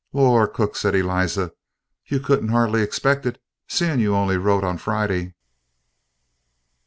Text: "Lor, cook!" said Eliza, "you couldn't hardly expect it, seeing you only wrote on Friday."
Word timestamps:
"Lor, 0.13 0.47
cook!" 0.47 0.75
said 0.75 0.95
Eliza, 0.95 1.51
"you 2.07 2.19
couldn't 2.19 2.47
hardly 2.47 2.81
expect 2.81 3.27
it, 3.27 3.39
seeing 3.67 3.99
you 3.99 4.15
only 4.15 4.35
wrote 4.37 4.63
on 4.63 4.79
Friday." 4.79 5.35